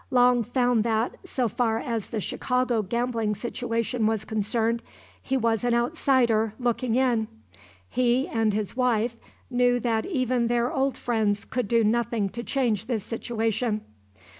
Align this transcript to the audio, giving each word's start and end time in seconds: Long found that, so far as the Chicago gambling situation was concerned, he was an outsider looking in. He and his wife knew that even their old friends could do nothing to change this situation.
Long 0.09 0.41
found 0.41 0.83
that, 0.83 1.13
so 1.27 1.47
far 1.47 1.77
as 1.77 2.07
the 2.07 2.19
Chicago 2.19 2.81
gambling 2.81 3.35
situation 3.35 4.07
was 4.07 4.25
concerned, 4.25 4.81
he 5.21 5.37
was 5.37 5.63
an 5.63 5.75
outsider 5.75 6.55
looking 6.57 6.95
in. 6.95 7.27
He 7.87 8.27
and 8.27 8.51
his 8.51 8.75
wife 8.75 9.17
knew 9.51 9.79
that 9.81 10.07
even 10.07 10.47
their 10.47 10.73
old 10.73 10.97
friends 10.97 11.45
could 11.45 11.67
do 11.67 11.83
nothing 11.83 12.29
to 12.29 12.41
change 12.41 12.87
this 12.87 13.03
situation. 13.03 13.81